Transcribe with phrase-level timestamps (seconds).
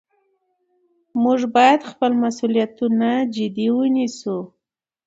[1.23, 4.37] موږ باید خپل مسؤلیتونه جدي ونیسو